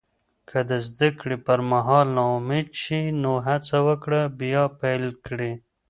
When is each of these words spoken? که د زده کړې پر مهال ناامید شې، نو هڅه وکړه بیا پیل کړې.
که 0.49 0.59
د 0.69 0.71
زده 0.87 1.09
کړې 1.19 1.37
پر 1.47 1.59
مهال 1.71 2.07
ناامید 2.17 2.69
شې، 2.81 3.01
نو 3.21 3.31
هڅه 3.47 3.77
وکړه 3.87 4.21
بیا 4.39 4.63
پیل 4.79 5.03
کړې. 5.25 5.51